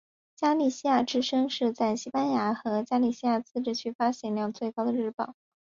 [0.35, 5.35] 加利西亚之声是在西班牙加利西亚自治区发行量最高的日报。